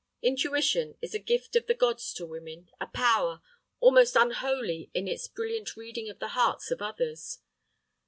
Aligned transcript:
Intuition 0.23 0.97
is 0.99 1.13
a 1.13 1.19
gift 1.19 1.55
of 1.55 1.67
the 1.67 1.75
gods 1.75 2.11
to 2.15 2.25
women, 2.25 2.71
a 2.79 2.87
power—almost 2.87 4.15
unholy 4.15 4.89
in 4.95 5.07
its 5.07 5.27
brilliant 5.27 5.77
reading 5.77 6.09
of 6.09 6.17
the 6.17 6.29
hearts 6.29 6.71
of 6.71 6.81
others. 6.81 7.37